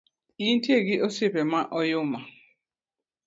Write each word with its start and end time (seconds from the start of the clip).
Intie 0.47 0.77
gi 0.87 0.95
osiepe 1.05 1.41
ma 1.51 1.61
oyuma 1.79 2.19